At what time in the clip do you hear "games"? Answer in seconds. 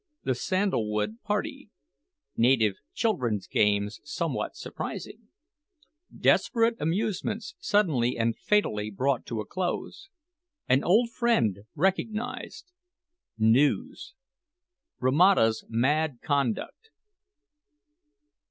3.45-4.01